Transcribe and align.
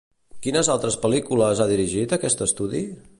Quines 0.45 0.69
altres 0.75 0.97
pel·lícules 1.03 1.61
ha 1.61 1.69
dirigit 1.75 2.17
aquest 2.19 2.45
estudi? 2.51 2.87